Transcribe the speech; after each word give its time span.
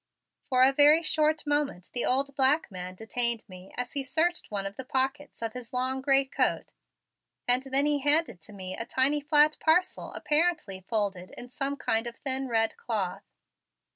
For 0.49 0.63
a 0.63 0.73
very 0.73 1.03
short 1.03 1.45
moment 1.45 1.91
the 1.93 2.05
old 2.05 2.35
black 2.35 2.71
man 2.71 2.95
detained 2.95 3.47
me 3.47 3.71
as 3.77 3.93
he 3.93 4.03
searched 4.03 4.49
one 4.49 4.65
of 4.65 4.75
the 4.75 4.83
pockets 4.83 5.43
of 5.43 5.53
his 5.53 5.73
long 5.73 6.01
gray 6.01 6.25
coat 6.25 6.73
and 7.47 7.61
then 7.61 7.85
he 7.85 7.99
handed 7.99 8.41
to 8.41 8.51
me 8.51 8.75
a 8.75 8.83
tiny 8.83 9.21
flat 9.21 9.59
parcel 9.59 10.11
apparently 10.13 10.81
folded 10.87 11.29
in 11.37 11.49
some 11.49 11.77
kind 11.77 12.07
of 12.07 12.15
thin 12.15 12.47
red 12.47 12.77
cloth. 12.77 13.27